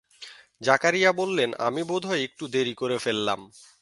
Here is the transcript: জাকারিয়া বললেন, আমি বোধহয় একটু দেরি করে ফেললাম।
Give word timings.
জাকারিয়া 0.61 1.11
বললেন, 1.11 1.49
আমি 1.59 1.81
বোধহয় 1.83 2.23
একটু 2.23 2.43
দেরি 2.47 2.73
করে 2.73 2.97
ফেললাম। 2.97 3.39